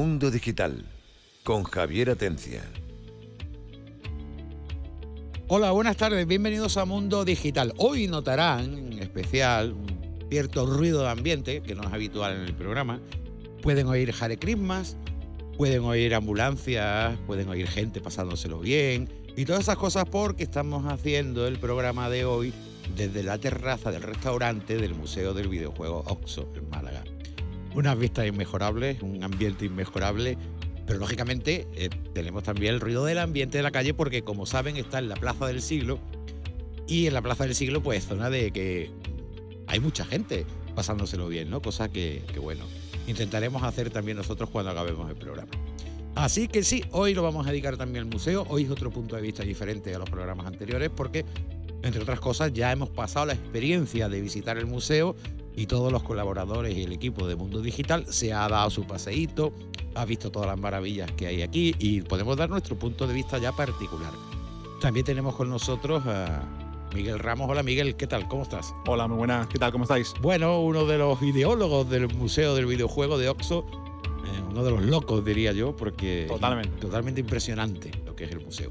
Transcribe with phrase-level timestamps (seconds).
[0.00, 0.86] Mundo Digital
[1.44, 2.62] con Javier Atencia.
[5.46, 7.74] Hola, buenas tardes, bienvenidos a Mundo Digital.
[7.76, 12.54] Hoy notarán en especial un cierto ruido de ambiente que no es habitual en el
[12.54, 13.02] programa.
[13.60, 14.96] Pueden oír Hare Christmas,
[15.58, 19.06] pueden oír ambulancias, pueden oír gente pasándoselo bien
[19.36, 22.54] y todas esas cosas porque estamos haciendo el programa de hoy
[22.96, 27.04] desde la terraza del restaurante del Museo del Videojuego Oxo en Málaga.
[27.74, 30.36] Unas vistas inmejorables, un ambiente inmejorable
[30.90, 34.76] pero lógicamente eh, tenemos también el ruido del ambiente de la calle porque como saben
[34.76, 36.00] está en la Plaza del Siglo
[36.88, 38.90] y en la Plaza del Siglo pues zona de que
[39.68, 41.62] hay mucha gente pasándoselo bien, ¿no?
[41.62, 42.64] Cosa que, que bueno,
[43.06, 45.52] intentaremos hacer también nosotros cuando acabemos el programa.
[46.16, 49.14] Así que sí, hoy lo vamos a dedicar también al museo, hoy es otro punto
[49.14, 51.24] de vista diferente a los programas anteriores porque
[51.84, 55.14] entre otras cosas ya hemos pasado la experiencia de visitar el museo
[55.56, 59.52] y todos los colaboradores y el equipo de Mundo Digital se ha dado su paseíto,
[59.94, 63.38] ha visto todas las maravillas que hay aquí y podemos dar nuestro punto de vista
[63.38, 64.12] ya particular.
[64.80, 66.42] También tenemos con nosotros a
[66.94, 67.48] Miguel Ramos.
[67.50, 68.26] Hola Miguel, ¿qué tal?
[68.28, 68.74] ¿Cómo estás?
[68.86, 69.46] Hola, muy buenas.
[69.48, 69.72] ¿Qué tal?
[69.72, 70.14] ¿Cómo estáis?
[70.20, 73.66] Bueno, uno de los ideólogos del Museo del Videojuego de Oxo,
[74.24, 76.76] eh, uno de los locos diría yo, porque totalmente.
[76.80, 78.70] totalmente impresionante lo que es el museo.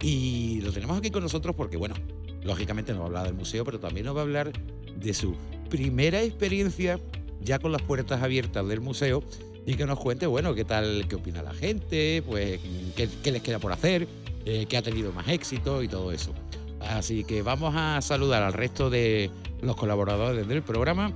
[0.00, 1.96] Y lo tenemos aquí con nosotros porque, bueno,
[2.42, 4.52] lógicamente nos va a hablar del museo, pero también nos va a hablar
[4.96, 5.34] de su
[5.68, 6.98] primera experiencia
[7.40, 9.22] ya con las puertas abiertas del museo
[9.66, 12.60] y que nos cuente, bueno, qué tal, qué opina la gente, pues
[12.96, 14.08] qué, les queda por hacer,
[14.44, 16.32] eh, qué ha tenido más éxito y todo eso.
[16.80, 19.30] Así que vamos a saludar al resto de
[19.60, 21.12] los colaboradores del programa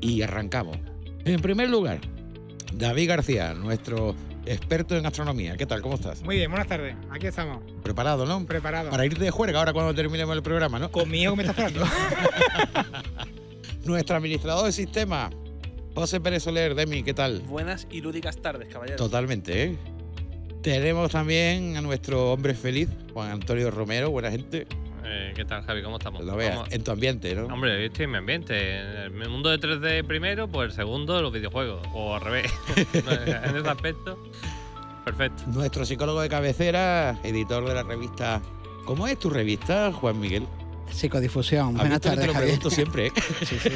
[0.00, 0.76] y arrancamos.
[1.24, 2.00] En primer lugar,
[2.74, 5.56] David García, nuestro experto en astronomía.
[5.56, 5.82] ¿Qué tal?
[5.82, 6.22] ¿Cómo estás?
[6.22, 6.96] Muy bien, buenas tardes.
[7.10, 7.62] Aquí estamos.
[7.82, 8.44] Preparado, ¿no?
[8.44, 8.90] Preparado.
[8.90, 10.90] Para ir de juerga ahora cuando terminemos el programa, ¿no?
[10.90, 11.86] Conmigo me estás esperando.
[13.84, 15.30] Nuestro administrador de sistema,
[15.94, 17.40] José Pérez Soler, Demi, ¿qué tal?
[17.40, 18.96] Buenas y lúdicas tardes, caballero.
[18.96, 19.76] Totalmente, ¿eh?
[20.62, 24.68] Tenemos también a nuestro hombre feliz, Juan Antonio Romero, buena gente.
[25.04, 25.82] Eh, ¿Qué tal, Javi?
[25.82, 26.24] ¿Cómo estamos?
[26.24, 27.46] Lo veas, en tu ambiente, ¿no?
[27.46, 28.78] Hombre, yo estoy en mi ambiente.
[28.78, 31.84] En el mundo de 3D primero, pues el segundo, los videojuegos.
[31.92, 32.52] O al revés.
[32.76, 34.16] en ese aspecto,
[35.04, 35.42] perfecto.
[35.48, 38.40] Nuestro psicólogo de cabecera, editor de la revista.
[38.86, 40.46] ¿Cómo es tu revista, Juan Miguel?
[40.92, 41.74] Psicodifusión.
[41.76, 42.50] Buenas tardes, te lo Javier.
[42.50, 43.12] pregunto siempre, ¿eh?
[43.46, 43.70] Sí, sí.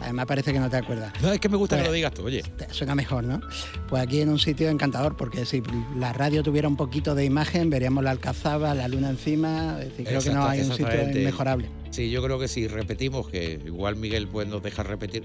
[0.00, 1.12] Además parece que no te acuerdas.
[1.22, 2.42] No, es que me gusta que Pues, lo digas tú, oye.
[2.70, 3.40] Suena mejor, ¿no?
[3.88, 5.62] Pues aquí en un sitio encantador, porque si
[5.96, 9.78] la radio tuviera un poquito de imagen, veríamos la alcazaba, la luna encima.
[9.80, 11.68] Es decir, creo que no hay un sitio inmejorable.
[11.90, 15.24] Sí, yo creo que si repetimos, que igual Miguel pues, nos deja repetir,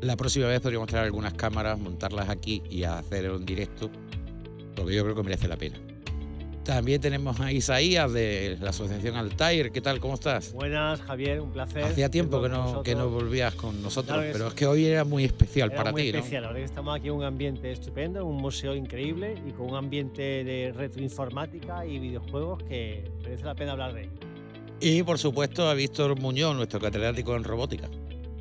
[0.00, 3.90] la próxima vez podríamos traer algunas cámaras, montarlas aquí y hacer un directo,
[4.74, 5.78] porque yo creo que merece la pena.
[6.64, 9.72] También tenemos a Isaías de la Asociación Altair.
[9.72, 9.98] ¿Qué tal?
[9.98, 10.52] ¿Cómo estás?
[10.52, 11.82] Buenas, Javier, un placer.
[11.84, 14.48] Hacía tiempo que no, que no volvías con nosotros, Claro pero sí.
[14.50, 16.18] es que hoy era muy especial Era para muy ti, ¿no?
[16.18, 19.70] especial, la verdad que estamos aquí en un ambiente estupendo, un museo increíble y con
[19.70, 24.12] un ambiente de retroinformática y videojuegos que merece la pena hablar de ello.
[24.80, 27.88] Y por supuesto a Víctor Muñoz, nuestro catedrático en robótica.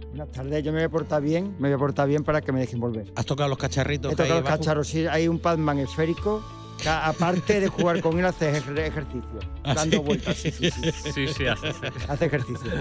[0.10, 2.52] Buenas tardes, yo me voy a portar bien, me voy a portar bien para que
[2.52, 3.06] me dejen volver.
[3.16, 4.12] ¿Has tocado los cacharritos?
[4.12, 6.44] He tocado los cacharros, sí, hay un Padman esférico,
[6.88, 10.04] aparte de jugar con él hace ejer- ejercicio, ¿Ah, dando sí?
[10.04, 11.70] vueltas, sí, sí, sí, Sí, sí, hace.
[12.08, 12.72] hace ejercicio.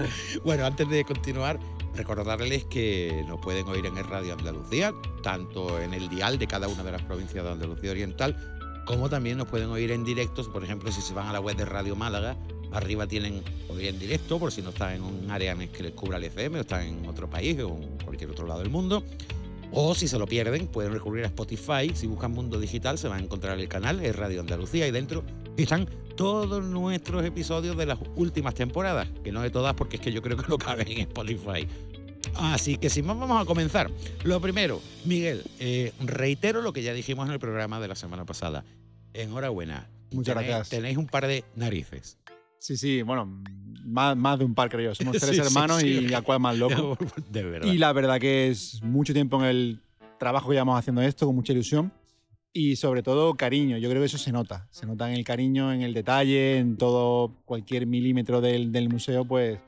[0.43, 1.59] Bueno, antes de continuar,
[1.95, 4.93] recordarles que nos pueden oír en el Radio Andalucía,
[5.23, 8.35] tanto en el dial de cada una de las provincias de Andalucía Oriental,
[8.85, 11.55] como también nos pueden oír en directo, por ejemplo, si se van a la web
[11.57, 12.35] de Radio Málaga,
[12.71, 15.83] arriba tienen oír en directo, por si no están en un área en el que
[15.83, 18.69] les cubra el FM o están en otro país o en cualquier otro lado del
[18.69, 19.03] mundo.
[19.71, 21.91] O si se lo pierden, pueden recurrir a Spotify.
[21.93, 25.23] Si buscan Mundo Digital, se van a encontrar el canal, es Radio Andalucía, y dentro
[25.57, 30.11] están todos nuestros episodios de las últimas temporadas, que no de todas, porque es que
[30.11, 31.67] yo creo que no caben en Spotify.
[32.35, 33.89] Así que sin más, vamos a comenzar.
[34.23, 38.25] Lo primero, Miguel, eh, reitero lo que ya dijimos en el programa de la semana
[38.25, 38.65] pasada.
[39.13, 39.89] Enhorabuena.
[40.11, 40.69] Muchas Tenéis- gracias.
[40.69, 42.17] Tenéis un par de narices.
[42.59, 43.41] Sí, sí, bueno,
[43.85, 44.95] más, más de un par creo yo.
[44.95, 46.07] Somos tres Sí, sí, hermanos sí.
[46.09, 46.97] y a cuál más loco.
[47.29, 47.71] De verdad.
[47.71, 49.79] Y la verdad que es mucho tiempo en el
[50.19, 51.91] trabajo que llevamos haciendo esto, con mucha ilusión.
[52.51, 54.67] Y sobre todo cariño, yo creo que eso se nota.
[54.71, 59.23] Se nota en el cariño, en el detalle, en todo, cualquier milímetro del, del museo,
[59.23, 59.59] pues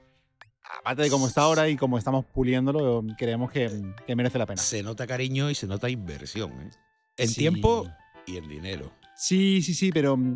[0.80, 3.70] aparte de cómo está ahora y cómo estamos puliéndolo, creemos que,
[4.08, 4.62] que merece la pena.
[4.62, 6.52] Se nota cariño y se nota inversión.
[6.62, 6.70] ¿eh?
[7.18, 7.36] En Sí.
[7.36, 7.88] tiempo
[8.26, 8.92] y en dinero.
[9.16, 10.34] Sí, sí, sí, pero mm,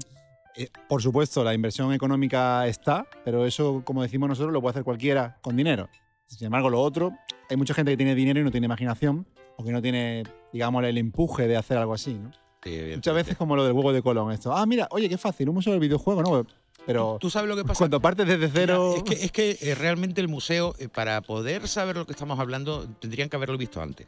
[0.57, 4.83] eh, por supuesto la inversión económica está, pero eso, como decimos nosotros, lo puede hacer
[4.83, 5.89] cualquiera con dinero.
[6.27, 7.13] Sin embargo, lo otro,
[7.49, 10.83] hay mucha gente que tiene dinero y no tiene imaginación, o que no tiene, digamos,
[10.83, 12.31] el empuje de hacer algo así, ¿no?
[12.63, 14.51] Sí, Muchas veces como lo del huevo de Colón, esto.
[14.55, 16.47] Ah, mira, oye, qué fácil, un museo del videojuego, ¿no?
[16.85, 17.77] Pero ¿Tú sabes lo que pasa?
[17.77, 18.95] cuando partes desde cero...
[18.97, 22.39] Es que, es que eh, realmente el museo, eh, para poder saber lo que estamos
[22.39, 24.07] hablando, tendrían que haberlo visto antes.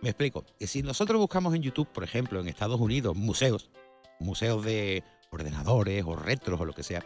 [0.00, 0.44] Me explico.
[0.58, 3.70] Que Si nosotros buscamos en YouTube, por ejemplo, en Estados Unidos, museos,
[4.18, 7.04] museos de ordenadores o retros o lo que sea,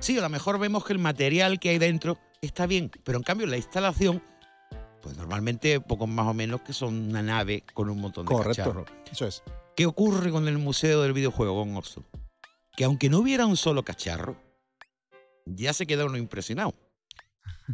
[0.00, 3.24] sí, a lo mejor vemos que el material que hay dentro está bien, pero en
[3.24, 4.22] cambio la instalación,
[5.02, 8.62] pues normalmente poco más o menos que son una nave con un montón de Correcto.
[8.62, 8.88] cacharros.
[9.10, 9.42] Eso es.
[9.76, 12.04] ¿Qué ocurre con el Museo del Videojuego, con Oxo?
[12.76, 14.36] Que aunque no hubiera un solo cacharro,
[15.46, 16.74] ya se queda uno impresionado.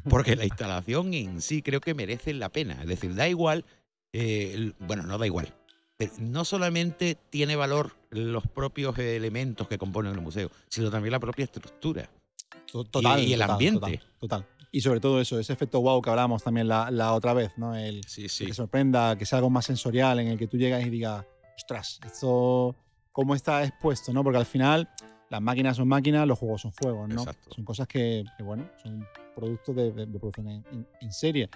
[0.09, 2.81] Porque la instalación en sí creo que merece la pena.
[2.83, 3.65] Es decir, da igual,
[4.13, 5.55] eh, bueno, no da igual.
[6.19, 11.45] No solamente tiene valor los propios elementos que componen el museo, sino también la propia
[11.45, 12.09] estructura.
[12.71, 13.21] To- Total.
[13.21, 13.81] y el total, ambiente.
[13.81, 14.47] Total, total.
[14.73, 17.77] Y sobre todo eso, ese efecto wow que hablábamos también la, la otra vez, ¿no?
[17.77, 18.47] El Sí, que sí.
[18.47, 21.25] te sorprenda, que sea algo más sensorial, en el que tú llegas y digas,
[21.57, 22.75] ostras, esto,
[23.13, 24.25] ¿cómo está expuesto, no?
[24.25, 24.89] Porque al final,
[25.31, 27.21] las máquinas son máquinas, los juegos son juegos, ¿no?
[27.21, 27.55] Exacto.
[27.55, 29.07] Son cosas que, que, bueno, son
[29.37, 31.49] productos de, de- de producción en, en- en serie.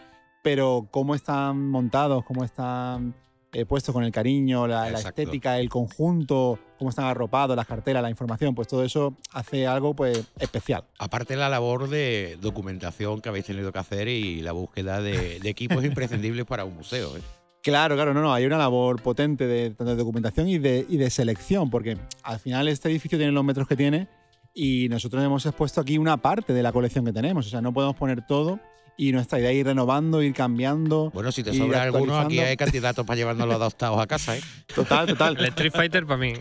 [0.44, 3.12] Pero cómo están montados, cómo están
[3.52, 8.02] eh, puestos con el cariño, la, la estética, el conjunto, cómo están arropados, las cartelas,
[8.02, 10.84] la información, pues todo eso hace algo pues especial.
[10.98, 15.48] Aparte la labor de documentación que habéis tenido que hacer y la búsqueda de, de
[15.48, 17.16] equipos imprescindibles para un museo.
[17.16, 17.20] ¿eh?
[17.62, 20.96] Claro, claro, no, no, hay una labor potente de, tanto de documentación y de, y
[20.96, 24.08] de selección, porque al final este edificio tiene los metros que tiene
[24.54, 27.72] y nosotros hemos expuesto aquí una parte de la colección que tenemos, o sea, no
[27.72, 28.60] podemos poner todo
[29.00, 31.10] y nuestra idea es ir renovando, ir cambiando.
[31.14, 34.36] Bueno, si te sobra alguno, aquí hay candidatos para llevárnoslo adoptados a casa.
[34.36, 34.40] ¿eh?
[34.74, 35.36] Total, total.
[35.38, 36.34] El Street Fighter para mí.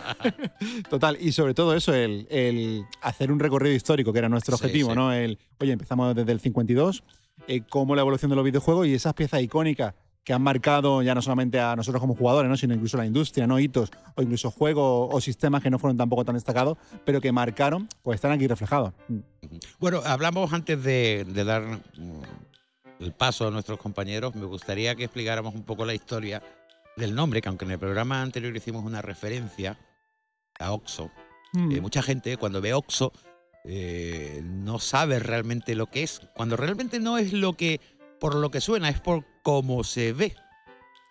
[0.88, 4.64] Total, y sobre todo eso, el, el hacer un recorrido histórico, que era nuestro Sí,
[4.64, 4.96] objetivo, sí.
[4.96, 5.12] ¿no?
[5.12, 7.04] El, oye, empezamos desde el 52,
[7.48, 11.14] eh, cómo la evolución de los videojuegos y esas piezas icónicas que han marcado ya
[11.14, 12.56] no solamente a nosotros como jugadores, ¿no?
[12.56, 13.58] sino incluso a la industria, ¿no?
[13.58, 17.88] hitos o incluso juegos o sistemas que no fueron tampoco tan destacados, pero que marcaron,
[18.02, 18.92] pues están aquí reflejados.
[19.08, 19.18] Mm.
[19.78, 22.22] Bueno, hablamos antes de, de dar mm,
[23.00, 24.34] el paso a nuestros compañeros.
[24.34, 26.42] Me gustaría que explicáramos un poco la historia
[26.96, 29.78] del nombre, que aunque en el programa anterior hicimos una referencia
[30.58, 31.10] a Oxo,
[31.54, 31.72] Mm.
[31.72, 33.12] eh, mucha gente cuando ve Oxo
[33.64, 37.80] eh, no sabe realmente lo que es, cuando realmente no es lo que
[38.20, 40.34] por lo que suena, es por cómo se ve.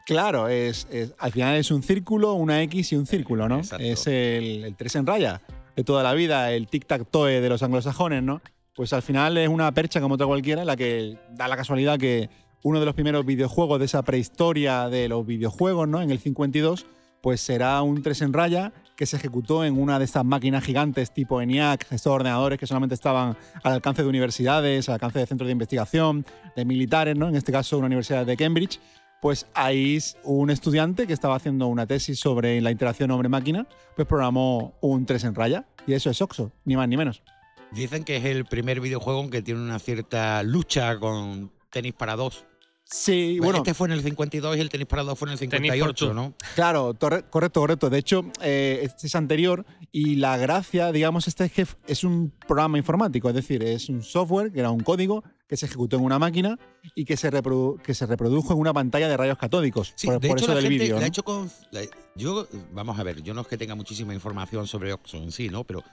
[0.06, 3.60] Claro, es, es- al final es un círculo, una X y un círculo, ¿no?
[3.60, 3.86] Exacto.
[3.86, 5.42] Es el, el tres en raya
[5.78, 8.42] de toda la vida, el tic-tac-toe de los anglosajones, ¿no?
[8.76, 11.98] Pues al final es una percha como otra cualquiera, en la que da la casualidad
[11.98, 12.30] que
[12.64, 16.02] uno de los primeros videojuegos de esa prehistoria de los videojuegos, ¿no?
[16.02, 16.86] En el 52,
[17.22, 21.14] pues será un tres en raya que se ejecutó en una de estas máquinas gigantes
[21.14, 25.48] tipo ENIAC, estos ordenadores que solamente estaban al alcance de universidades, al alcance de centros
[25.48, 26.26] de investigación,
[26.56, 27.28] de militares, ¿no?
[27.28, 28.80] En este caso, una universidad de Cambridge
[29.24, 34.74] pues ahí un estudiante que estaba haciendo una tesis sobre la interacción hombre-máquina, pues programó
[34.82, 35.66] un 3 en raya.
[35.88, 37.24] Y eso es OXO, ni más ni menos.
[37.72, 42.18] Dicen que es el primer videojuego en que tiene una cierta lucha con tenis para
[42.18, 42.44] dos.
[42.86, 45.40] Sí, bueno, este fue en el 52 y el tenis para dos fue en el
[45.40, 45.62] Tenis for
[45.94, 46.14] 58, two.
[46.14, 46.34] ¿no?
[46.54, 47.90] claro, correcto, correcto.
[47.90, 52.32] De hecho, eh, este es anterior y la gracia, digamos, este es que es un
[52.48, 56.04] programa informático, es decir, es un software que era un código que se ejecutó en
[56.04, 56.58] una máquina
[56.96, 59.94] y que se, reprodu- que se reprodujo en una pantalla de rayos catódicos.
[59.96, 60.96] Sí, por, de por hecho eso la del gente vídeo.
[60.96, 61.06] la ¿no?
[61.06, 61.52] ha hecho con...
[61.72, 61.82] la-
[62.16, 65.50] yo, vamos a ver, yo no es que tenga muchísima información sobre Oxo en sí,
[65.50, 65.64] ¿no?
[65.64, 65.84] Pero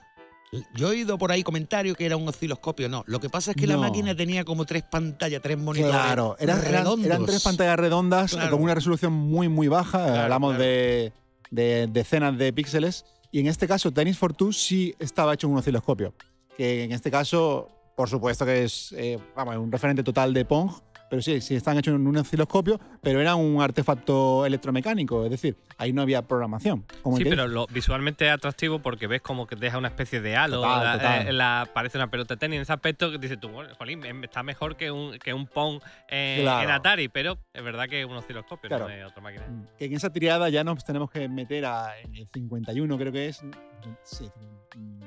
[0.75, 3.03] yo he oído por ahí comentarios que era un osciloscopio, no.
[3.07, 3.81] Lo que pasa es que la No.
[3.81, 8.35] máquina tenía como tres pantallas, tres monitores Claro, eran, eran- eran tres pantallas redondas eh,
[8.35, 8.51] Claro.
[8.51, 10.03] con una resolución muy, muy baja.
[10.05, 10.63] Claro, Hablamos claro.
[10.63, 11.13] De,
[11.51, 13.05] de decenas de píxeles.
[13.31, 16.13] Y en este caso, Tennis for Two sí estaba hecho en un osciloscopio.
[16.57, 20.69] Que en este caso, por supuesto que es eh, vamos, un referente total de Pong.
[21.11, 25.25] Pero sí, sí están hechos en un osciloscopio, pero era un artefacto electromecánico.
[25.25, 26.85] Es decir, ahí no había programación.
[27.03, 30.37] Como Sí, pero lo, visualmente es atractivo porque ves como que deja una especie de
[30.37, 30.61] halo.
[30.61, 31.27] Total, la- total.
[31.27, 32.55] eh, la- parece una pelota de tenis.
[32.55, 35.47] En ese aspecto que dices tú, bueno, jolín, em, está mejor que un, que un
[35.47, 36.63] Pong eh, Claro.
[36.63, 38.87] en Atari, pero es verdad que es un osciloscopio, Claro.
[38.87, 39.43] no es otra máquina.
[39.77, 43.27] que en esa tirada ya nos tenemos que meter a, en el 51, creo que
[43.27, 43.43] es.
[44.03, 44.29] Sí,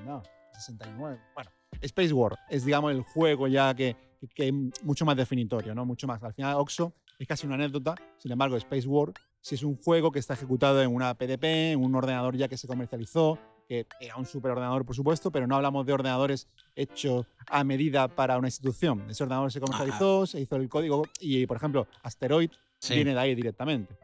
[0.05, 1.19] no, 69.
[1.35, 3.97] Bueno, Space War es, digamos, el juego ya que,
[4.35, 5.85] que es mucho más definitorio, ¿no?
[5.85, 6.23] Mucho más.
[6.23, 7.95] Al final, Oxo es casi una anécdota.
[8.19, 11.83] Sin embargo, Space War sí es un juego que está ejecutado en una PDP, en
[11.85, 13.39] un ordenador ya que se comercializó,
[13.69, 18.37] que era un superordenador, por supuesto, pero no hablamos de ordenadores hechos a medida para
[18.39, 19.05] una institución.
[19.09, 22.95] Ese ordenador se comercializó, se hizo el código y, por ejemplo, Asteroid Sí.
[22.97, 23.97] viene de ahí directamente.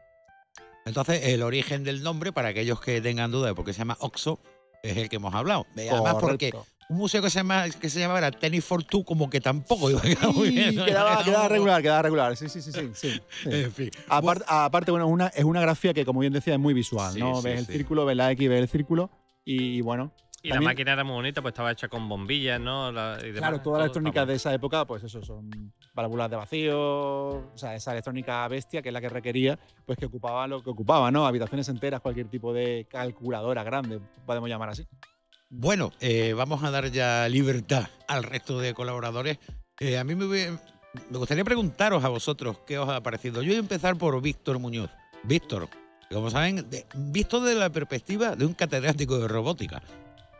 [0.85, 3.97] Entonces, el origen del nombre, para aquellos que tengan duda de por qué se llama
[3.99, 4.39] Oxo,
[4.83, 5.65] es el que hemos hablado.
[5.75, 6.51] Además, porque
[6.89, 9.99] un museo que se, llama, que se llamara Tennis for Two, como que tampoco iba
[9.99, 10.75] a quedar muy bien.
[10.83, 12.35] quedaba, quedaba regular, quedaba regular.
[12.37, 12.91] Sí, sí, sí, sí.
[12.93, 13.21] sí, sí.
[13.49, 13.91] En fin.
[14.09, 17.19] Aparte, aparte, bueno, una, es una grafía que, como bien decía, es muy visual, Sí,
[17.19, 17.35] ¿no?
[17.41, 19.09] sí, ves el círculo, ves la X, ves el círculo
[19.45, 20.11] y, bueno,
[20.43, 22.91] Y También- la máquina era muy bonita, pues estaba hecha con bombillas, ¿no?
[22.91, 26.35] La- y demás, claro, toda la electrónica de esa época, pues eso, son válvulas de
[26.35, 30.63] vacío, o sea, esa electrónica bestia que es la que requería, pues que ocupaba lo
[30.63, 31.25] que ocupaba, ¿no?
[31.25, 34.87] Habitaciones enteras, cualquier tipo de calculadora grande, podemos llamar así.
[35.49, 39.37] Bueno, eh, vamos a dar ya libertad al resto de colaboradores.
[39.79, 43.41] Eh, a mí me, me gustaría preguntaros a vosotros qué os ha parecido.
[43.41, 44.89] Yo voy a empezar por Víctor Muñoz.
[45.23, 45.67] Víctor,
[46.09, 49.81] como saben, visto desde la perspectiva de un catedrático de robótica.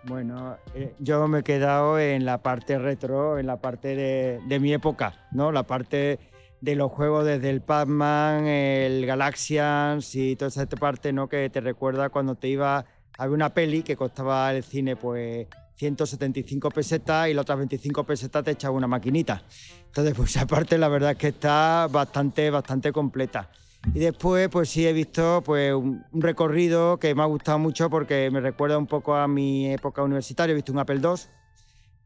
[0.03, 4.73] Bueno, eh, yo me he quedado en la parte retro, en la parte de, mi
[4.73, 5.51] época, ¿no?
[5.51, 6.19] La parte
[6.59, 11.29] de los juegos desde el Pac-Man, el Galaxians y toda esa parte, ¿no?
[11.29, 12.85] Que te recuerda cuando te iba
[13.17, 18.43] a una peli que costaba el cine, pues 175 pesetas y las otras 25 pesetas
[18.43, 19.43] te echaba una maquinita.
[19.85, 23.49] Entonces, pues esa la verdad es que está bastante, bastante completa.
[23.93, 28.29] Y después, pues sí, he visto pues, un, recorrido que me ha gustado mucho porque
[28.31, 30.51] me recuerda un poco a mi época universitaria.
[30.51, 31.15] He visto un Apple II.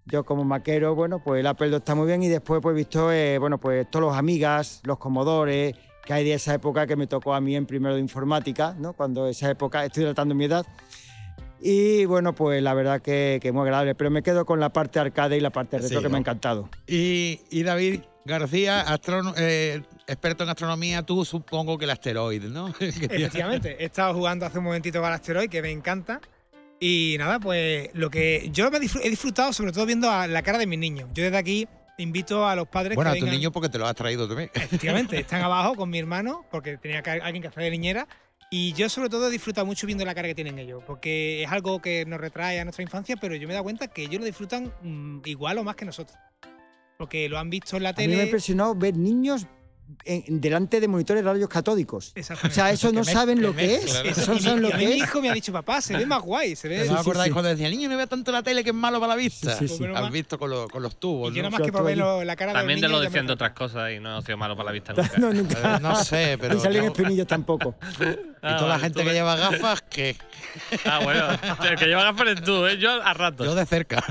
[0.08, 2.78] Yo como maquero, bueno, pues el Apple II está muy bien y después pues he
[2.78, 6.96] visto, eh, bueno, pues todos los amigas, los comodores que hay de esa época que
[6.96, 8.94] me tocó a mí en primero de informática, ¿no?
[8.94, 10.66] Cuando esa época, estoy tratando mi edad.
[11.68, 15.00] Y bueno, pues la verdad que, que muy agradable, pero me quedo con la parte
[15.00, 16.16] arcade y la parte retro Sí, que me ¿no?
[16.18, 16.70] ha encantado.
[16.86, 22.68] Y, y David García, astrono- eh, experto en astronomía, tú supongo que el asteroide, ¿no?
[22.80, 26.22] Efectivamente, he estado jugando hace un momentito con el asteroid, que me encanta.
[26.80, 30.60] Y nada, pues lo que yo me he disfrutado sobre todo viendo a la cara
[30.60, 31.10] de mis niños.
[31.16, 31.68] Yo desde aquí
[31.98, 34.28] invito a los padres Bueno, a que tu vengan- niño porque te lo has traído
[34.28, 34.52] también.
[34.54, 38.08] Efectivamente, están abajo con mi hermano porque tenía que- alguien que hacer de niñera.
[38.58, 41.52] Y yo sobre todo he disfrutado mucho viendo la cara que tienen ellos, porque es
[41.52, 44.22] algo que nos retrae a nuestra infancia, pero yo me he dado cuenta que ellos
[44.22, 46.18] lo disfrutan mm, igual o más que nosotros.
[46.98, 48.24] Porque lo han visto en la A mí me ha tele.
[48.24, 49.46] impresionado ver niños
[50.04, 52.14] en- delante de monitores de radios catódicos.
[52.44, 53.86] O sea, eso no saben lo que es.
[54.04, 54.98] Eso, no saben mi- lo que mi es.
[54.98, 56.80] hijo me ha dicho, papá, se ve más guay, se ve.
[56.86, 57.34] ¿No Sí, acordáis sí.
[57.34, 59.56] cuando decía, niño, no vea tanto la tele que es malo para la vista?
[59.58, 59.82] Sí, sí, sí.
[59.84, 61.52] Menos Has visto con, los- con los tubos, Y yo ¿no?
[61.52, 63.34] más que por ver lo- la cara de También te los lo niños decían de
[63.34, 65.18] otras cosas y no ha sido malo para la vista nunca.
[65.18, 65.80] No, nunca.
[65.80, 66.56] No sé, pero...
[66.56, 67.76] Ni salen no- espinillos tampoco.
[68.00, 70.16] y toda la gente que lleva gafas, que
[70.86, 71.28] Ah, bueno,
[71.70, 72.78] el que lleva gafas eres tú, ¿eh?
[72.78, 73.46] yo a ratos.
[73.46, 74.04] yo de cerca.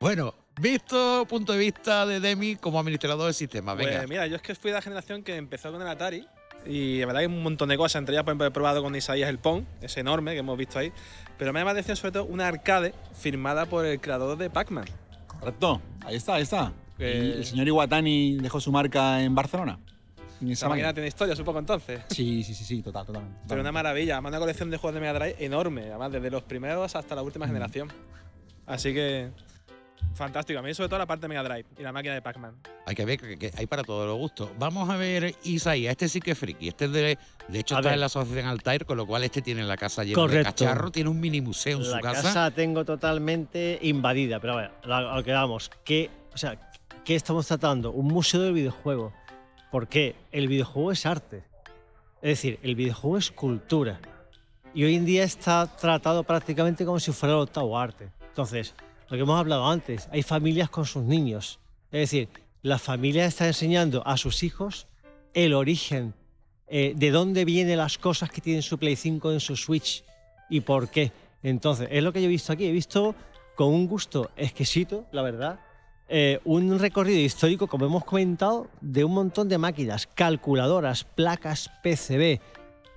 [0.00, 3.98] bueno, visto punto de vista de Demi como administrador del sistema, venga.
[3.98, 6.26] Pues mira, yo es que fui de la generación que empezó con el Atari
[6.66, 8.00] y la verdad que hay un montón de cosas.
[8.00, 10.78] Entre ellas, por ejemplo, he probado con Isaías el Pong, ese enorme que hemos visto
[10.78, 10.92] ahí.
[11.38, 14.86] Pero me llama la atención sobre todo una arcade firmada por el creador de Pac-Man.
[15.26, 16.72] Correcto, ahí está, ahí está.
[16.98, 17.34] Eh.
[17.36, 19.78] El, señor Iwatani dejó su marca en Barcelona.
[20.40, 22.00] En esa Esa máquina tiene historia, supongo entonces.
[22.10, 23.40] Sí, sí, sí, sí, total, totalmente.
[23.48, 26.42] Pero una maravilla, además una colección de juegos de Mega Drive enorme, además desde los
[26.42, 27.92] primeros hasta la última generación.
[28.66, 29.30] Así que
[30.18, 32.54] fantástico, a mí sobre todo la parte de Mega Drive y la máquina de Pac-Man.
[32.86, 34.50] Hay que ver que, que hay para todos los gustos.
[34.58, 36.68] Vamos a ver Isaías, este sí que es friki.
[36.68, 37.94] Este es de, de hecho A está ver.
[37.94, 40.44] en la asociación Altair, con lo cual este tiene la casa llena de Correcto.
[40.50, 42.22] cacharro, tiene un mini museo en la su casa.
[42.22, 46.58] casa tengo totalmente invadida, pero a ver, a lo que vamos, ¿qué, o sea,
[47.04, 47.92] ¿qué estamos tratando?
[47.92, 49.12] Un museo del videojuego.
[49.70, 50.16] ¿Por qué?
[50.32, 51.44] El videojuego es arte.
[52.20, 54.00] Es decir, el videojuego es cultura.
[54.74, 58.10] Y hoy en día está tratado prácticamente como si fuera el octavo arte.
[58.28, 58.74] Entonces,
[59.08, 61.58] lo que hemos hablado antes, hay familias con sus niños.
[61.90, 62.28] Es decir,
[62.62, 64.86] la familia está enseñando a sus hijos
[65.32, 66.14] el origen,
[66.66, 70.04] eh, de dónde vienen las cosas que tienen su Play 5 en su Switch
[70.50, 71.12] y por qué.
[71.42, 72.66] Entonces, es lo que yo he visto aquí.
[72.66, 73.14] He visto
[73.54, 75.60] con un gusto exquisito, la verdad,
[76.08, 82.40] eh, un recorrido histórico, como hemos comentado, de un montón de máquinas, calculadoras, placas PCB,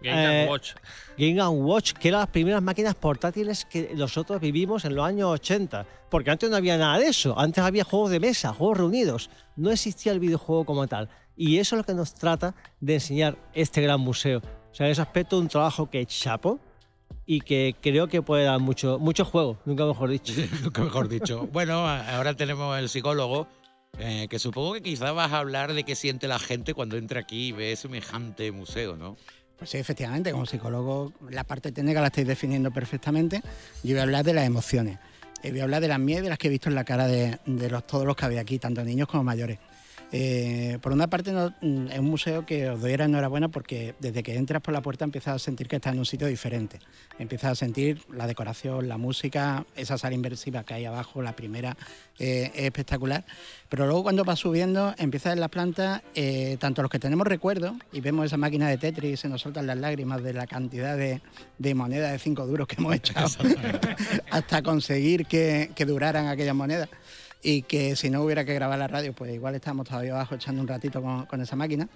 [0.01, 0.73] Game Eh, Watch.
[1.17, 5.85] Game Watch, que eran las primeras máquinas portátiles que nosotros vivimos en los años 80.
[6.09, 7.37] Porque antes no había nada de eso.
[7.39, 9.29] Antes había juegos de mesa, juegos reunidos.
[9.55, 11.09] No existía el videojuego como tal.
[11.37, 14.39] Y eso es lo que nos trata de enseñar este gran museo.
[14.71, 16.59] O sea, en ese aspecto, un trabajo que chapo
[17.25, 20.33] y que creo que puede dar mucho, mucho juego, nunca mejor dicho.
[20.63, 21.47] Nunca mejor dicho.
[21.51, 23.47] Bueno, a- ahora tenemos el psicólogo,
[23.99, 27.19] eh, que supongo que quizás vas a hablar de qué siente la gente cuando entra
[27.21, 29.17] aquí y ve semejante museo, ¿no?
[29.61, 33.43] Pues sí, efectivamente, como psicólogo, la parte técnica la estáis definiendo perfectamente.
[33.83, 34.97] Yo voy a hablar de las emociones.
[35.43, 37.05] Eh, voy a hablar de las mías de las que he visto en la cara
[37.05, 37.37] de,
[37.85, 39.59] todos los que había aquí, tanto niños como mayores.
[40.13, 43.95] Eh, por una parte, no- mm, es un museo que os doy la enhorabuena porque
[43.99, 46.79] desde que entras por la puerta empiezas a sentir que estás en un sitio diferente.
[47.17, 51.77] Empiezas a sentir la decoración, la música, esa sala inversiva que hay abajo, la primera,
[52.19, 53.23] eh, es espectacular.
[53.69, 57.73] Pero luego cuando vas subiendo, empiezas en las plantas, eh, tanto los que tenemos recuerdos
[57.93, 60.97] y vemos esa máquina de Tetris y se nos soltan las lágrimas de la cantidad
[60.97, 61.21] de,
[61.57, 63.29] de monedas de 5 duros que hemos echado
[64.29, 66.89] hasta conseguir que, que duraran aquellas monedas.
[67.43, 70.61] Y que si no hubiera que grabar la radio, pues igual estábamos todavía abajo echando
[70.61, 71.89] un ratito con, esa máquina.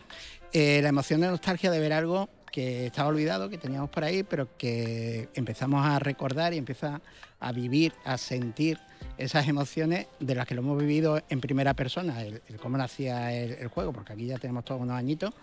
[0.52, 4.24] Eh, la emoción de nostalgia de ver algo que estaba olvidado, que teníamos por ahí,
[4.24, 7.02] pero que empezamos a recordar y empieza
[7.40, 8.80] a vivir, a sentir
[9.18, 13.34] esas emociones de las que lo hemos vivido en primera persona, el, el cómo nacía
[13.34, 15.34] el, el juego, porque aquí ya tenemos todos unos añitos,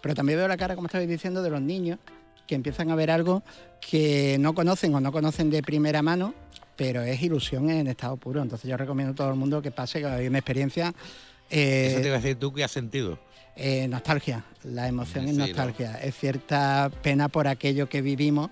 [0.00, 1.98] pero también veo la cara, como estabais diciendo, de los niños
[2.46, 3.44] que empiezan a ver algo
[3.80, 6.34] que no conocen o no conocen de primera mano,
[6.80, 8.40] pero es ilusión en estado puro.
[8.40, 10.94] Entonces yo recomiendo a todo el mundo que pase, que hay una experiencia...
[11.50, 13.18] eh, Eso te iba a decir tú, ¿qué has sentido?
[13.54, 18.48] eh, nostalgia, la emoción es nostalgia, es cierta pena por aquello que vivimos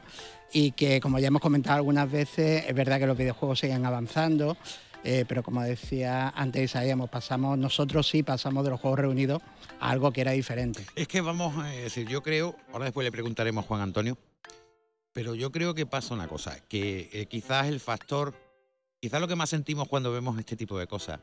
[0.52, 4.58] y que como ya hemos comentado algunas veces, es verdad que los videojuegos siguen avanzando,
[5.04, 9.40] eh, pero como decía antes Isaías, hemos- pasamos, nosotros sí pasamos de los juegos reunidos
[9.80, 10.84] a algo que era diferente.
[10.94, 14.18] Es que vamos a decir, yo creo, ahora después le preguntaremos a Juan Antonio,
[15.18, 18.36] pero yo creo que pasa una cosa, que eh, quizás el factor,
[19.00, 21.18] quizás lo que más sentimos cuando vemos este tipo de cosas,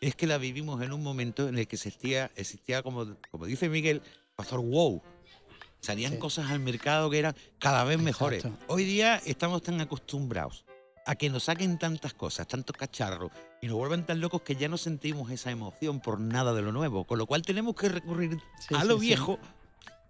[0.00, 3.68] es que la vivimos en un momento en el que existía, existía como, como dice
[3.68, 4.00] Miguel,
[4.34, 5.02] factor wow.
[5.82, 6.18] Salían Sí.
[6.18, 8.44] cosas al mercado que eran cada vez mejores.
[8.66, 10.64] Hoy día estamos tan acostumbrados
[11.04, 13.30] a que nos saquen tantas cosas, tantos cacharros,
[13.60, 16.72] y nos vuelven tan locos que ya no sentimos esa emoción por nada de lo
[16.72, 17.04] nuevo.
[17.04, 19.00] Con lo cual tenemos que recurrir Sí, a lo sí.
[19.08, 19.38] viejo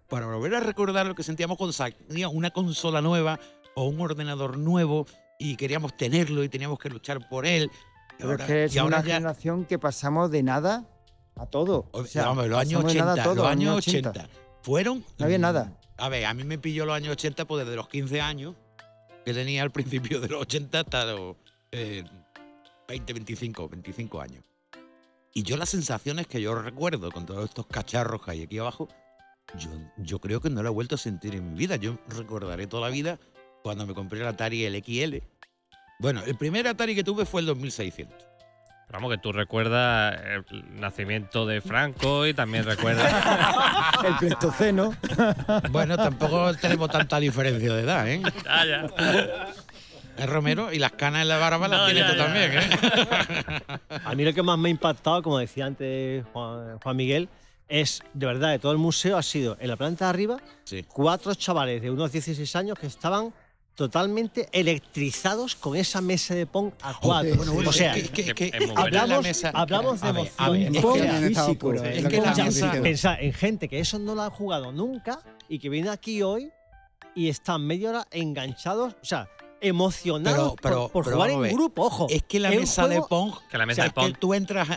[0.09, 3.39] para volver a recordar lo que sentíamos cuando salía una consola nueva
[3.75, 5.05] o un ordenador nuevo
[5.37, 7.71] y queríamos tenerlo y teníamos que luchar por él.
[8.17, 10.85] Pero ahora, es que es y ahora una ya- generación que pasamos de nada
[11.35, 11.87] a todo.
[11.91, 14.29] o sea, vamos, los años pasamos de 80, nada a todo, los años 80,
[14.61, 15.05] fueron...
[15.17, 15.79] No había mm, nada.
[15.97, 18.55] A ver, a mí me pilló los años 80 pues desde los 15 años
[19.25, 21.35] que tenía al principio de los 80 hasta los
[21.71, 22.03] eh,
[22.87, 24.43] 20, 25, 25 años.
[25.33, 28.89] Y yo las sensaciones que yo recuerdo con todos estos cacharros que hay aquí abajo,
[29.57, 31.75] yo, yo creo que no lo he vuelto a sentir en mi vida.
[31.75, 33.19] Yo recordaré toda la vida
[33.63, 35.17] cuando me compré el Atari el XL.
[35.99, 38.29] Bueno, el primer Atari que tuve fue el 2600.
[38.87, 43.13] Pero vamos, que tú recuerdas el nacimiento de Franco y también recuerdas.
[44.03, 44.95] El Pleistoceno.
[45.69, 48.23] Bueno, tampoco tenemos tanta diferencia de edad, ¿eh?
[48.47, 49.53] Ah, ya.
[50.17, 52.25] El Romero y las canas en la barba las tienes tú ya.
[52.25, 53.99] también, ¿eh?
[54.05, 57.29] A mí lo que más me ha impactado, como decía antes Juan, Juan Miguel,
[57.69, 60.83] es de verdad de todo el museo ha sido en la planta de arriba Sí.
[60.87, 63.33] cuatro chavales de unos 16 años que estaban
[63.75, 67.35] totalmente electrizados con esa mesa de pong a cuatro.
[67.37, 70.41] Bueno, bueno, o sea, es que, que- la hablamos, mesa- hablamos de A ver, emoción.
[70.43, 70.93] a ver, es Pong
[72.09, 72.71] que es la mesa-.
[72.81, 76.51] Pensar en gente que eso no lo ha jugado nunca y que viene aquí hoy
[77.15, 79.29] y están media hora enganchados, o sea,
[79.61, 82.07] emocionados Pero- pero- por, por pero jugar en grupo, ojo.
[82.09, 83.33] Es que la mesa de Pong.
[83.49, 84.19] Que la o mesa sea, de es que Pong.
[84.19, 84.67] tú entras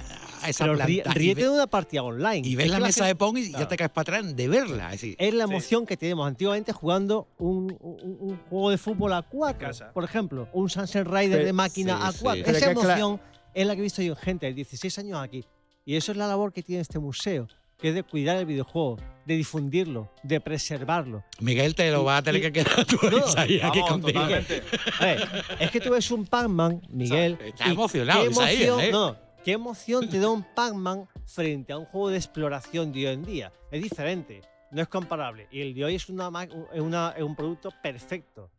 [0.45, 2.47] a, esa Pero planta ríete de una partida online.
[2.47, 3.69] y ves Es la que mesa gente- de Pong y ya Claro.
[3.69, 4.87] te caes para atrás de verla.
[4.87, 5.51] Es decir, Es la Sí.
[5.51, 10.49] emoción que teníamos antiguamente jugando un, un- un juego de fútbol a cuatro, por ejemplo,
[10.53, 12.19] un Sunset Rider Pero- de máquina sí, a sí.
[12.23, 12.43] cuatro.
[12.45, 13.21] Pero Esa emoción
[13.55, 15.45] es la que he visto yo en gente de 16 años aquí.
[15.85, 18.99] Y eso es la labor que tiene este museo, que es de cuidar el videojuego,
[19.27, 21.25] de difundirlo, de preservarlo.
[21.41, 24.21] Miguel te lo Y- va a tener y- que quedar tú No, Isaías, aquí contigo.
[25.01, 25.29] A ver,
[25.59, 27.37] es que tú ves un Pac-Man, Miguel.
[27.45, 28.91] está y emocionado, ¿qué Isaías, emoción, ¿eh?
[28.93, 33.15] no, ¿Qué emoción te da un Pac-Man frente a un juego de exploración de hoy
[33.15, 33.53] en día?
[33.71, 35.49] Es diferente, no es comparable.
[35.51, 36.29] Y el de hoy es, una,
[36.75, 38.51] una- es un producto perfecto.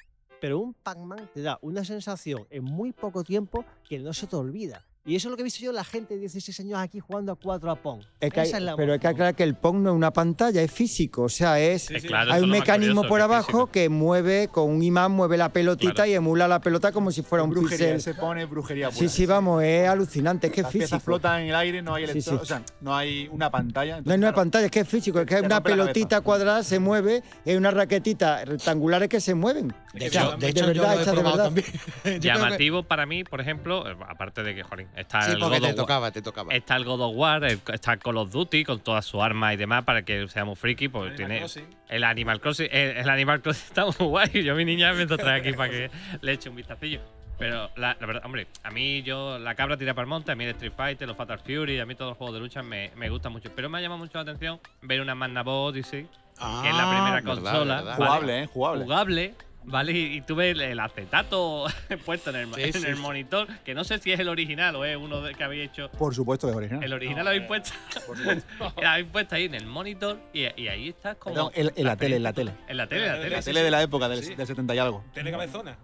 [0.41, 4.35] Pero un Pac-Man te da una sensación en muy poco tiempo que no se te
[4.35, 4.85] olvida.
[5.05, 7.33] Y eso es lo que he visto yo la gente de 16 años aquí jugando
[7.33, 8.03] a 4 a Pong.
[8.21, 9.95] Es que hay- Esa es la pero hay que aclarar que el Pong no es
[9.97, 11.23] una pantalla, es físico.
[11.23, 11.81] O sea, es.
[11.83, 12.07] Sí, sí.
[12.07, 13.71] claro, hay un es mecanismo curioso, por que es abajo físico.
[13.73, 16.09] que mueve, con un imán mueve la pelotita Claro.
[16.09, 18.01] y emula la pelota como si fuera un brujería, píxel.
[18.01, 18.97] se pone brujería pura.
[18.99, 21.03] Sí, sí, vamos, es alucinante, es que es Las piezas físico.
[21.05, 22.39] flotan en el aire, no hay electro- sí.
[22.41, 23.95] o sea, no hay una pantalla.
[23.95, 26.21] No entonces, es una claro, pantalla, es que es físico, es que hay una pelotita
[26.21, 29.67] cuadrada, se mueve, hay unas raquetitas rectangulares que se mueven.
[29.93, 31.43] De O hecho, sea, de de hecho, yo verdad, lo he de probado verdad.
[31.43, 31.67] también.
[32.21, 35.71] Llamativo para mí, por ejemplo, aparte de que, jolín, está Sí, el porque God te
[35.71, 36.53] of War- tocaba, te tocaba.
[36.53, 39.57] Está el God of War, el- está Call of Duty con todas sus armas y
[39.57, 41.67] demás para que seamos friki, pues Animal tiene Crossing.
[41.89, 42.67] el Animal Crossing.
[42.71, 44.43] El, el Animal Crossing está muy guay.
[44.43, 47.01] Yo a mi niña me lo trae aquí para que le eche un vistacillo.
[47.39, 50.35] Pero la, la verdad, hombre, a mí yo la cabra tira para el monte, a
[50.35, 52.91] mí el Street Fighter, los Fatal Fury, a mí todos los juegos de lucha me,
[52.95, 53.49] me gustan mucho.
[53.55, 57.17] Pero me ha llamado mucho la atención ver una Magnavox Odyssey, que es la primera
[57.17, 57.75] Ah, verdad, consola.
[57.75, 57.83] verdad.
[57.85, 57.95] ¿vale?
[58.05, 58.47] Jugable, ¿eh?
[58.53, 58.83] Jugable.
[58.83, 59.33] jugable,
[59.65, 59.91] ¿vale?
[59.93, 61.65] Y, y tú ves el, acetato
[62.05, 63.01] puesto en el, Sí, en sí, el sí.
[63.01, 65.89] monitor, que no sé si es el original o es uno de- que habéis hecho.
[65.91, 66.83] Por supuesto que es original.
[66.83, 67.71] El original lo habéis puesto,
[68.81, 71.51] lo habéis puesto ahí en el monitor y, y ahí estás como.
[71.53, 72.51] En- en la tele, en la tele.
[72.67, 73.29] En la tele, en la tele.
[73.35, 73.63] La sí, tele sí.
[73.65, 74.35] de la época, del, Sí.
[74.35, 75.03] del 70 y algo.
[75.13, 75.77] Tiene cabezona.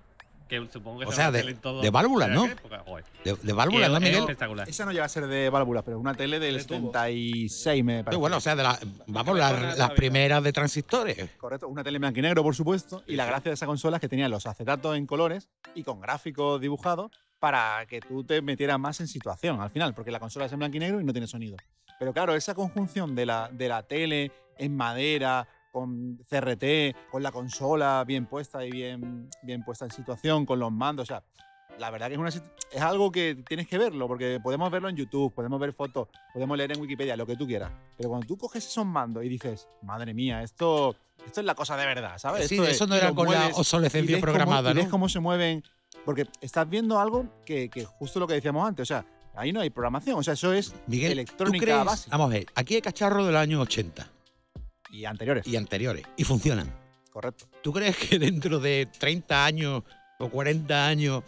[0.50, 2.48] Que supongo que O será sea, una de- todo- de válvulas, de ¿no?
[3.24, 4.26] De, de válvula, ¿no, es- Miguel?
[4.64, 4.68] Es.
[4.70, 6.92] Esa no llega a ser de válvulas, pero es una tele del De tubos.
[6.92, 8.20] 76, me Sí, parece.
[8.20, 11.30] bueno, o sea, de la- vamos, las, la primeras de transistores.
[11.38, 13.04] Correcto, una tele en blanco y negro, por supuesto.
[13.08, 16.02] Y la gracia de esa consola es que tenía los acetatos en colores y con
[16.02, 20.46] gráficos dibujados para que tú te metieras más en situación al final, porque la consola
[20.46, 21.58] es en blanco y negro y no tiene sonido.
[22.00, 27.32] Pero claro, esa conjunción de la, de la tele en madera, con CRT, con la
[27.32, 31.03] consola bien puesta y bien, bien puesta en situación, con los mandos.
[31.03, 31.23] O sea,
[31.77, 34.95] la verdad que es, una, es algo que tienes que verlo, porque podemos verlo en
[34.97, 37.71] YouTube, podemos ver fotos, podemos leer en Wikipedia, lo que tú quieras.
[37.97, 41.77] Pero cuando tú coges esos mandos y dices, madre mía, esto, esto es la cosa
[41.77, 42.47] de verdad, ¿sabes?
[42.47, 44.91] Sí, Esto eso es- no era con la obsolescencia ves cómo- programada, y ves ¿no?
[44.91, 45.63] cómo se mueven,
[46.03, 49.05] porque estás viendo algo que, que justo lo que decíamos antes, o sea,
[49.36, 51.86] ahí no hay programación, o sea, eso es Miguel, ¿tú electrónica crees?
[51.86, 54.05] básica Vamos a ver, aquí hay cacharros de los años 80
[54.91, 56.73] y anteriores, y anteriores y funcionan.
[57.12, 57.45] correcto.
[57.62, 59.84] ¿Tú crees que dentro de 30 años
[60.19, 61.23] o 40 años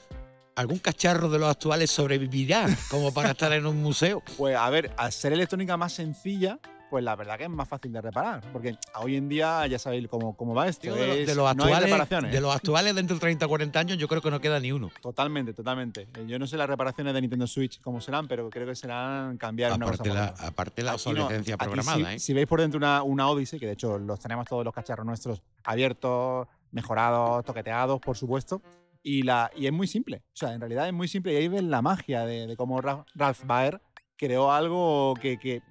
[0.56, 4.21] algún cacharro de los actuales sobrevivirá como para estar en un museo?
[4.38, 6.60] Pues a ver, al ser electrónica más sencilla,
[6.91, 10.08] pues la verdad que es más fácil de reparar, porque hoy en día ya sabéis
[10.10, 10.93] cómo, cómo va esto.
[10.93, 12.32] De, los- es- de los no hay actuales, reparaciones.
[12.34, 14.71] de los actuales dentro de 30 o 40 años yo creo que no queda ni
[14.71, 14.91] uno.
[15.01, 16.01] Totalmente, totalmente.
[16.13, 19.38] Eh, Yo no sé las reparaciones de Nintendo Switch cómo serán, pero creo que serán
[19.38, 22.19] cambiar una cosa Aparte por la, aparte la no, obsolescencia aquí programada, si, ¿eh?
[22.19, 25.06] si veis por dentro una, una Odyssey, que de hecho los tenemos todos los cacharros
[25.06, 28.62] nuestros abiertos, mejorados, toqueteados, por supuesto.
[29.04, 30.17] Y, la, y es muy simple.
[30.27, 31.34] O sea, en realidad es muy simple.
[31.34, 33.82] Y ahí ves la magia de, de cómo Ra- Ralph Baer
[34.15, 35.63] creó algo que, que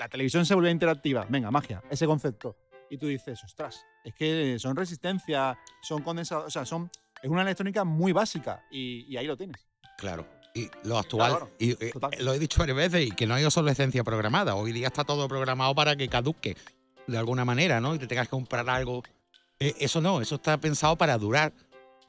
[0.00, 1.26] la televisión se volvió interactiva.
[1.28, 2.56] Venga, magia, ese concepto.
[2.88, 6.90] Y tú dices, ostras, es que son resistencia, son condensadores, o sea, son,
[7.22, 8.64] es una electrónica muy básica.
[8.70, 9.68] Y, y ahí lo tienes.
[9.98, 10.26] Claro.
[10.54, 13.44] Y lo actual, claro, y, eh, lo he dicho varias veces, y que no hay
[13.44, 14.56] obsolescencia programada.
[14.56, 16.56] Hoy día está todo programado para que caduque
[17.06, 17.94] de alguna manera, ¿no?
[17.94, 19.04] Y te tengas que comprar algo.
[19.60, 21.52] Eh, eso no, eso está pensado para durar.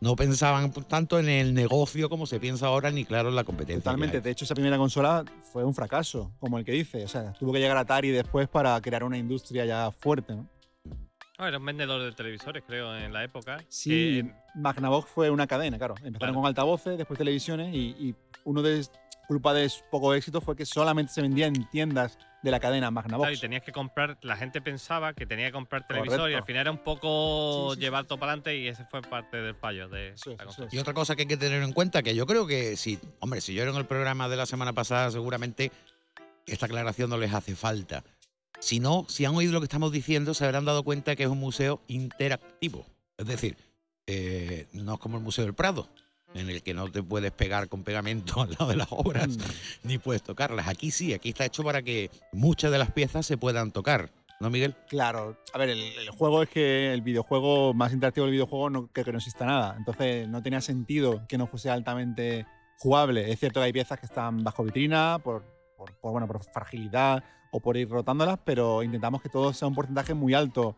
[0.02, 3.84] No pensaban tanto en el negocio como se piensa ahora, ni claro en la competencia.
[3.84, 4.20] Totalmente.
[4.20, 7.04] De hecho, esa primera consola fue un fracaso, como el que dice.
[7.06, 10.34] O sea, tuvo que llegar Atari después para crear una industria ya fuerte.
[10.36, 10.48] ¿no?
[11.38, 13.60] Ah, era un vendedor de televisores, creo, en la época.
[13.68, 15.94] Sí, que- Magnavox fue una cadena, claro.
[15.98, 16.34] Empezaron Claro.
[16.34, 18.84] con altavoces, después televisiones y, y uno de
[19.32, 22.92] culpa de su poco éxito fue que solamente se vendía en tiendas de la cadena
[22.92, 23.28] Magnavox.
[23.28, 26.44] Claro, y tenías que comprar, la gente pensaba que tenía que comprar televisor y al
[26.44, 29.38] final era un poco Sí, sí, sí, llevar todo para adelante y ese fue parte
[29.38, 30.68] del fallo de es, la.
[30.70, 33.40] Y otra cosa que hay que tener en cuenta, que yo creo que si, hombre,
[33.40, 35.72] si yo era en el programa de la semana pasada, seguramente
[36.46, 38.04] esta aclaración no les hace falta.
[38.60, 41.30] Si no, si han oído lo que estamos diciendo, se habrán dado cuenta que es
[41.30, 42.86] un museo interactivo.
[43.18, 43.56] Es decir,
[44.08, 45.88] eh, no es como el Museo del Prado,
[46.34, 49.42] en el que no te puedes pegar con pegamento al lado de las obras, Mm.
[49.84, 50.68] ni puedes tocarlas.
[50.68, 54.10] Aquí sí, aquí está hecho para que muchas de las piezas se puedan tocar.
[54.40, 54.76] ¿No, Miguel?
[54.90, 58.88] Claro, a ver, el, el juego es que el videojuego más interactivo del videojuego no,
[58.92, 59.76] que, que no exista nada.
[59.78, 62.48] Entonces no tenía sentido que no fuese altamente
[62.80, 63.32] jugable.
[63.32, 65.44] Es cierto que hay piezas que están bajo vitrina por,
[65.78, 69.76] por, por, bueno, por fragilidad o por ir rotándolas, pero intentamos que todo sea un
[69.76, 70.76] porcentaje muy alto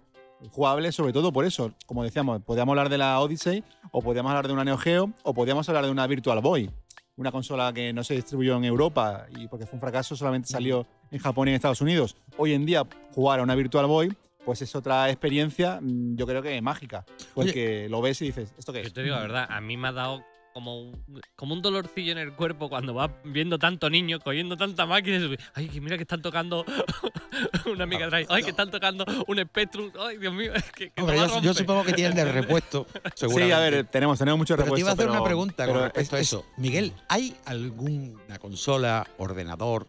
[0.51, 1.73] jugable, sobre todo por eso.
[1.85, 5.33] Como decíamos, podíamos hablar de la Odyssey, o podíamos hablar de una Neo Geo, o
[5.33, 6.69] podíamos hablar de una Virtual Boy,
[7.15, 10.85] una consola que no se distribuyó en Europa y porque fue un fracaso, solamente salió
[11.11, 12.15] en Japón y en Estados Unidos.
[12.37, 14.13] Hoy en día, jugar a una Virtual Boy,
[14.45, 18.73] pues es otra experiencia, mm, yo creo que mágica, porque lo ves y dices, ¿esto
[18.73, 18.87] qué es?
[18.87, 20.23] Yo te digo la verdad, a mí me ha dado
[20.53, 24.85] como un, como un dolorcillo en el cuerpo cuando vas viendo tanto niño, cogiendo tanta
[24.85, 25.35] máquina.
[25.55, 26.63] Ay, que mira que están tocando
[27.65, 28.27] una Mega Drive.
[28.29, 29.91] Ay, que están tocando un Spectrum.
[29.99, 32.85] Ay, Dios mío, es que, que Hombre, yo, yo supongo que tienen de repuesto.
[33.15, 35.81] Sí, a ver, tenemos, tenemos muchos Pero te iba a repuestos, hacer una pregunta con
[35.81, 36.45] respecto a es- eso.
[36.57, 39.87] Miguel, ¿hay alguna consola, ordenador,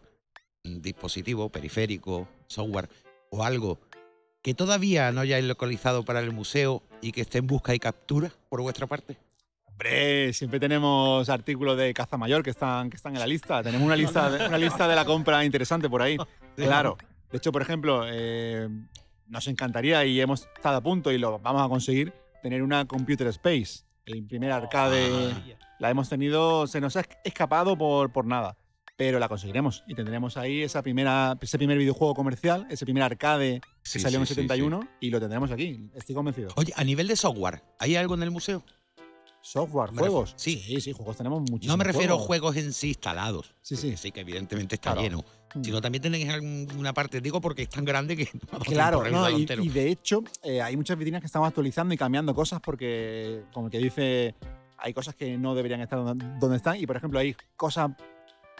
[0.63, 2.89] dispositivo, periférico, software
[3.29, 3.79] o algo
[4.41, 8.31] que todavía no hayáis localizado para el museo y que esté en busca y captura
[8.49, 9.17] por vuestra parte?
[9.75, 13.61] Hombre, siempre tenemos artículos de caza mayor que están, que están en la lista.
[13.61, 16.15] Tenemos una lista, de, una lista de la compra interesante por ahí.
[16.55, 16.97] Claro.
[17.29, 18.69] De hecho, por ejemplo, eh,
[19.27, 23.27] nos encantaría y hemos estado a punto y lo vamos a conseguir tener una Computer
[23.27, 23.83] Space.
[24.05, 25.33] El primer arcade
[25.79, 28.55] la hemos tenido, se nos ha escapado por, por nada.
[28.95, 33.59] Pero la conseguiremos y tendremos ahí esa primera, ese primer videojuego comercial, ese primer arcade
[33.59, 35.89] que Sí, salió en el sí, sí, 71 y lo tendremos aquí.
[35.93, 36.53] Estoy convencido.
[36.55, 38.63] Oye, a nivel de software, ¿hay algo en el museo?
[39.45, 40.33] Software, Me juegos.
[40.37, 40.59] sí.
[40.65, 41.67] sí, sí, juegos tenemos muchísimos.
[41.67, 42.55] No me refiero a juegos.
[42.57, 43.53] en sí instalados.
[43.61, 43.91] Sí, sí.
[43.91, 45.01] que sí, que evidentemente está Claro.
[45.03, 45.25] lleno.
[45.53, 45.63] Mm.
[45.63, 49.43] Sino también tenéis alguna parte, digo porque es tan grande que no Claro, no, y,
[49.61, 53.67] y de hecho eh, hay muchas vitrinas que estamos actualizando y cambiando cosas porque, como
[53.67, 54.35] el que dice,
[54.79, 57.91] hay cosas que no deberían estar donde, donde están y, por ejemplo, hay cosas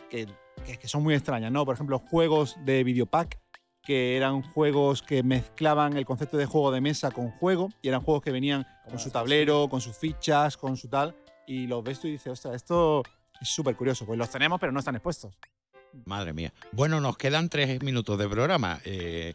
[0.09, 0.27] que,
[0.65, 1.65] que- que son muy extrañas, ¿no?
[1.65, 3.39] Por ejemplo, juegos de videopack
[3.85, 8.01] que eran juegos que mezclaban el concepto de juego de mesa con juego y eran
[8.01, 11.15] juegos que venían con su tablero, con sus fichas, con su tal
[11.47, 13.03] y los ves tú y dices, ostras, esto
[13.39, 14.05] es súper curioso.
[14.05, 15.33] Pues los tenemos pero no están expuestos.
[16.05, 16.51] Madre mía.
[16.71, 18.81] Bueno, nos quedan tres minutos de programa.
[18.83, 19.33] Eh,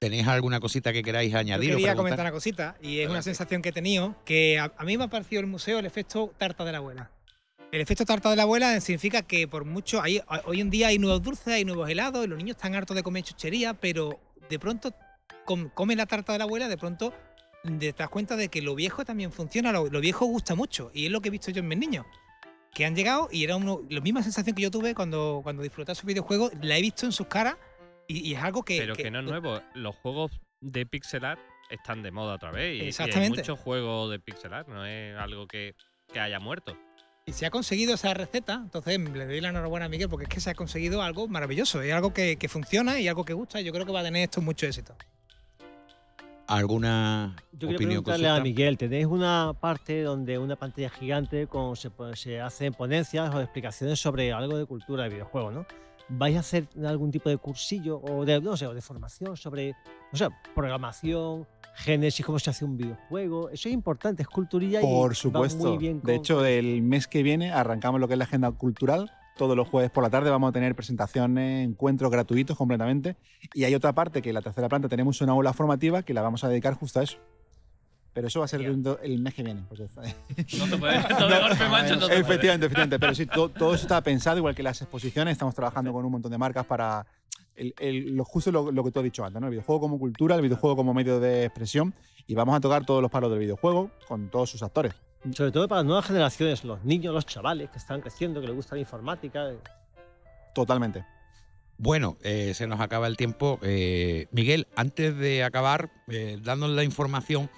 [0.00, 1.74] ¿Tenéis alguna cosita que queráis Yo añadir?
[1.74, 4.84] o quería comentar una cosita y es una sensación que he tenido que a, a
[4.84, 7.10] mí me ha parecido el museo el efecto tarta de la abuela.
[7.72, 10.98] El efecto tarta de la abuela significa que por mucho hay, hoy en día hay
[10.98, 14.58] nuevos dulces, hay nuevos helados y los niños están hartos de comer chuchería, pero de
[14.58, 14.94] pronto
[15.46, 17.14] com- come la tarta de la abuela, de pronto
[17.78, 20.90] te das cuenta de que lo viejo también funciona, lo, lo viejo gusta mucho.
[20.92, 22.04] Y es lo que he visto yo en mis niños.
[22.74, 25.94] Que han llegado y era uno, la misma sensación que yo tuve cuando, cuando disfrutaba
[25.94, 27.56] su videojuego, la he visto en sus caras
[28.06, 28.78] y, y es algo que.
[28.78, 29.62] Pero que, no es nuevo.
[29.74, 30.30] Los juegos
[30.60, 32.82] de pixel art están de moda otra vez.
[32.82, 35.74] Y, y hay muchos juegos de pixel art, no es algo que,
[36.12, 36.76] que haya muerto.
[37.24, 40.28] Y se ha conseguido esa receta, entonces le doy la enhorabuena a Miguel porque es
[40.28, 43.60] que se ha conseguido algo maravilloso, es algo que, que funciona y algo que gusta
[43.60, 44.96] y yo creo que va a tener esto mucho éxito.
[46.48, 48.02] ¿Alguna Yo quería opinión?
[48.02, 48.42] preguntarle a?
[48.42, 53.40] Miguel, tenéis una parte donde una pantalla gigante con se, pone- se hacen ponencias o
[53.40, 55.64] explicaciones sobre algo de cultura de videojuegos, ¿no?
[56.14, 59.74] ¿Vais a hacer algún tipo de cursillo o de, no sé, o de formación sobre,
[60.12, 63.48] o sea, programación, génesis, cómo se hace un videojuego?
[63.50, 65.68] Eso es importante, es culturilla y va supuesto.
[65.70, 68.50] muy bien De con- hecho, el mes que viene arrancamos lo que es la agenda
[68.50, 69.10] cultural.
[69.38, 73.16] Todos los jueves por la tarde vamos a tener presentaciones, encuentros gratuitos completamente.
[73.54, 76.20] Y hay otra parte que en la tercera planta tenemos una aula formativa que la
[76.20, 77.16] vamos a dedicar justo a eso.
[78.14, 79.62] Pero eso va a ser el mes que viene.
[79.68, 79.84] porque-
[80.58, 80.96] No se puede.
[81.02, 82.20] Golpe, no se puede.
[82.20, 82.98] efectivamente, efectivamente.
[82.98, 85.32] Pero sí, to- todo, eso está pensado, igual que las exposiciones.
[85.32, 87.06] Estamos trabajando con un montón de marcas para.
[87.56, 89.46] el- el- lo justo lo, lo que tú has dicho antes, ¿no?
[89.46, 91.94] El videojuego como cultura, el videojuego como medio de expresión.
[92.26, 94.94] Y vamos a tocar todos los palos del videojuego con todos sus actores.
[95.34, 98.56] Sobre todo para las nuevas generaciones, los niños, los chavales que están creciendo, que les
[98.56, 99.50] gusta la informática.
[100.54, 101.04] Totalmente.
[101.78, 103.58] Bueno, eh, se nos acaba el tiempo.
[103.62, 107.50] Eh, Miguel, antes de acabar, eh, dándonos la información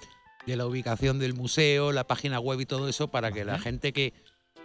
[0.45, 3.93] de la ubicación del museo, la página web y todo eso, para que la gente
[3.93, 4.13] que,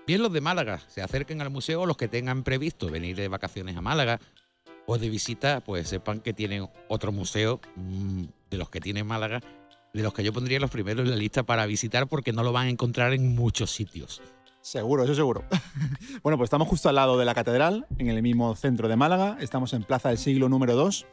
[0.06, 3.28] bien los de Málaga, se acerquen al museo, o los que tengan previsto venir de
[3.28, 4.20] vacaciones a Málaga
[4.86, 9.40] o de visita, pues sepan que tienen otro museo mm, de los que tiene Málaga,
[9.92, 12.52] de los que yo pondría los primeros en la lista para visitar, porque no lo
[12.52, 14.20] van a encontrar en muchos sitios.
[14.60, 15.44] Seguro, eso seguro.
[16.22, 19.38] bueno, pues estamos justo al lado de la catedral, en el mismo centro de Málaga.
[19.40, 21.06] Estamos en Plaza del Siglo número 2.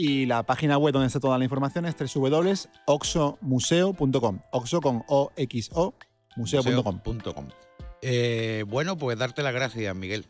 [0.00, 4.38] Y la página web donde está toda la información es www.oxomuseo.com.
[4.52, 5.92] Oxo con O-X-O,
[6.36, 7.00] museo.com.
[7.04, 7.48] Museo.com.
[8.00, 10.24] Eh, bueno, pues darte las gracias, Miguel.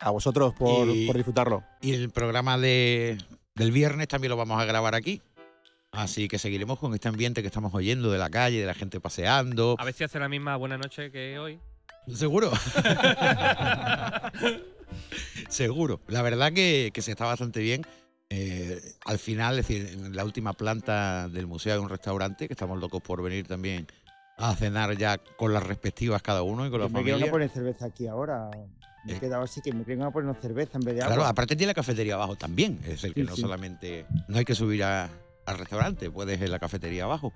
[0.00, 1.62] A vosotros por, Y- por disfrutarlo.
[1.80, 3.16] Y el programa de,
[3.54, 5.22] del viernes también lo vamos a grabar aquí.
[5.92, 8.98] Así que seguiremos con este ambiente que estamos oyendo de la calle, de la gente
[8.98, 9.76] paseando.
[9.78, 11.60] A ver si hace la misma buena noche que hoy.
[12.12, 12.50] Seguro.
[15.48, 16.00] Seguro.
[16.08, 17.82] La verdad que, que se está bastante bien.
[18.34, 22.54] Eh, al final, es decir, en la última planta del museo hay un restaurante que
[22.54, 23.86] estamos locos por venir también
[24.38, 27.30] a cenar ya con las respectivas cada uno y con la me quiero familia.
[27.30, 28.48] poner cerveza aquí ahora.
[29.04, 29.20] Me he Eh.
[29.20, 31.28] quedado así que me quiero poner una cerveza en vez de Claro, agua.
[31.28, 32.78] aparte tiene la cafetería abajo también.
[32.84, 33.42] Es decir, que Sí, no sí.
[33.42, 34.06] solamente.
[34.28, 35.10] No hay que subir a-
[35.44, 37.34] al restaurante, puedes en la cafetería abajo.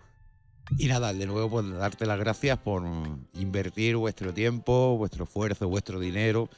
[0.79, 2.83] Y nada, de nuevo, pues darte las gracias por
[3.35, 6.49] invertir vuestro tiempo, vuestro esfuerzo, vuestro dinero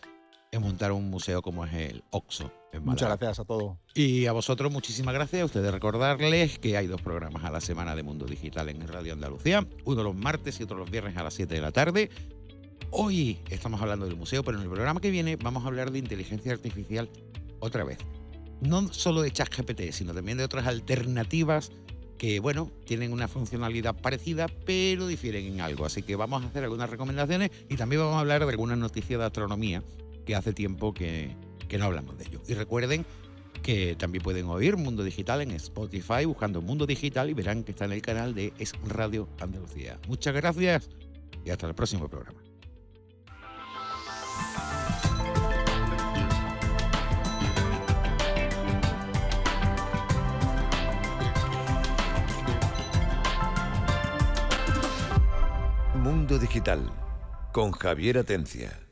[0.50, 2.52] en montar un museo como es el Oxo.
[2.72, 3.76] En Muchas gracias a todos.
[3.94, 5.42] Y a vosotros, muchísimas gracias.
[5.42, 9.14] A ustedes recordarles que hay dos programas a la semana de Mundo Digital en Radio
[9.14, 9.66] Andalucía.
[9.84, 12.10] Uno los martes y otro los viernes a las 7 de la tarde.
[12.90, 15.98] Hoy estamos hablando del museo, pero en el programa que viene vamos a hablar de
[15.98, 17.08] inteligencia artificial
[17.60, 17.98] otra vez.
[18.60, 21.70] No solo de ChatGPT, sino también de otras alternativas
[22.16, 25.86] que, bueno, tienen una funcionalidad parecida, pero difieren en algo.
[25.86, 29.20] Así que vamos a hacer algunas recomendaciones y también vamos a hablar de algunas noticias
[29.20, 29.82] de astronomía
[30.28, 31.34] que hace tiempo que,
[31.68, 32.42] que no hablamos de ello.
[32.46, 33.06] Y recuerden
[33.62, 37.86] que también pueden oír Mundo Digital en Spotify buscando Mundo Digital y verán que está
[37.86, 39.98] en el canal de Es Radio Andalucía.
[40.06, 40.90] Muchas gracias
[41.46, 42.38] y hasta el próximo programa.
[55.94, 56.92] Mundo Digital
[57.50, 58.87] con Javier Atencia.